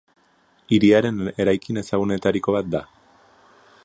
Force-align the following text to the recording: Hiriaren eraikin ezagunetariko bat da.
Hiriaren 0.77 1.19
eraikin 1.45 1.79
ezagunetariko 1.83 2.57
bat 2.59 2.73
da. 2.77 2.85